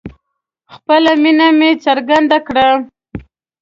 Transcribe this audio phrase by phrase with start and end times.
[0.73, 2.67] خپله مینه مې څرګنده کړه